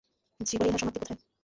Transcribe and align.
জীবনে 0.39 0.67
ইহার 0.69 0.81
সমাপ্তি 0.81 0.99
কোথায়। 1.01 1.19